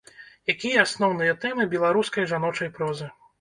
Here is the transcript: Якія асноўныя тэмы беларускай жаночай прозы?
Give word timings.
Якія 0.53 0.79
асноўныя 0.85 1.35
тэмы 1.43 1.67
беларускай 1.75 2.27
жаночай 2.33 2.73
прозы? 2.81 3.13